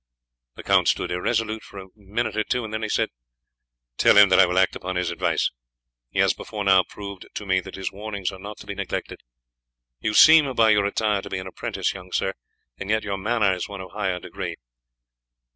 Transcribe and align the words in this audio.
The 0.55 0.63
count 0.63 0.87
stood 0.87 1.11
irresolute 1.11 1.61
for 1.61 1.77
a 1.77 1.85
minute 1.95 2.35
or 2.35 2.43
two; 2.43 2.67
then 2.67 2.81
he 2.81 2.89
said: 2.89 3.09
"Tell 3.97 4.17
him 4.17 4.29
that 4.29 4.39
I 4.39 4.47
will 4.47 4.57
act 4.57 4.75
upon 4.75 4.95
his 4.95 5.11
advice. 5.11 5.51
He 6.09 6.17
has 6.17 6.33
before 6.33 6.63
now 6.63 6.81
proved 6.81 7.27
to 7.31 7.45
me 7.45 7.59
that 7.59 7.75
his 7.75 7.91
warnings 7.91 8.31
are 8.31 8.39
not 8.39 8.57
to 8.61 8.65
be 8.65 8.73
neglected. 8.73 9.19
You 9.99 10.15
seem 10.15 10.51
by 10.55 10.71
your 10.71 10.87
attire 10.87 11.21
to 11.21 11.29
be 11.29 11.37
an 11.37 11.45
apprentice, 11.45 11.93
young 11.93 12.11
sir, 12.11 12.33
and 12.79 12.89
yet 12.89 13.03
your 13.03 13.17
manner 13.19 13.53
is 13.53 13.69
one 13.69 13.79
of 13.79 13.91
higher 13.91 14.17
degree." 14.17 14.55